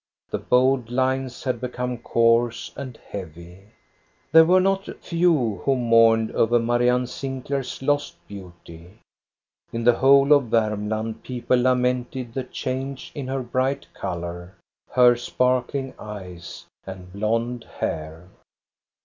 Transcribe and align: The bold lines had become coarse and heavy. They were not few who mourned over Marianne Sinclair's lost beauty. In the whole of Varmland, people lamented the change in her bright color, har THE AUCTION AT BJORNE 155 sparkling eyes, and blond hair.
The 0.31 0.39
bold 0.39 0.89
lines 0.89 1.43
had 1.43 1.61
become 1.61 1.99
coarse 1.99 2.71
and 2.75 2.97
heavy. 3.11 3.65
They 4.31 4.41
were 4.41 4.59
not 4.59 4.89
few 4.99 5.57
who 5.63 5.75
mourned 5.75 6.31
over 6.31 6.57
Marianne 6.57 7.05
Sinclair's 7.05 7.83
lost 7.83 8.15
beauty. 8.27 8.97
In 9.71 9.83
the 9.83 9.97
whole 9.97 10.33
of 10.33 10.45
Varmland, 10.45 11.21
people 11.21 11.61
lamented 11.61 12.33
the 12.33 12.45
change 12.45 13.11
in 13.13 13.27
her 13.27 13.43
bright 13.43 13.85
color, 13.93 14.55
har 14.89 15.09
THE 15.09 15.11
AUCTION 15.19 15.23
AT 15.35 15.37
BJORNE 15.37 15.53
155 15.53 15.93
sparkling 15.93 15.93
eyes, 16.17 16.65
and 16.87 17.13
blond 17.13 17.63
hair. 17.65 18.27